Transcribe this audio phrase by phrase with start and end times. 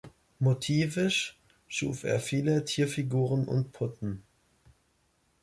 [0.39, 4.23] Motivisch schuf er viele Tierfiguren und Putten.